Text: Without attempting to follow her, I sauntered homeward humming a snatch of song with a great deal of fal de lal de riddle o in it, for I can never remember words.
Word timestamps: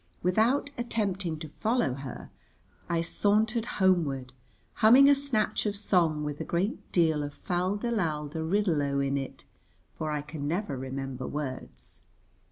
Without 0.23 0.71
attempting 0.79 1.37
to 1.37 1.47
follow 1.47 1.93
her, 1.93 2.31
I 2.89 3.01
sauntered 3.01 3.65
homeward 3.77 4.33
humming 4.73 5.07
a 5.07 5.13
snatch 5.13 5.67
of 5.67 5.75
song 5.75 6.23
with 6.23 6.41
a 6.41 6.43
great 6.43 6.91
deal 6.91 7.21
of 7.21 7.35
fal 7.35 7.75
de 7.77 7.91
lal 7.91 8.27
de 8.27 8.43
riddle 8.43 8.81
o 8.81 8.99
in 8.99 9.15
it, 9.15 9.43
for 9.99 10.09
I 10.09 10.23
can 10.23 10.47
never 10.47 10.75
remember 10.75 11.27
words. 11.27 12.01